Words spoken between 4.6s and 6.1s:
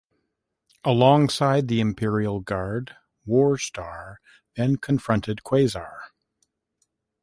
confronted Quasar.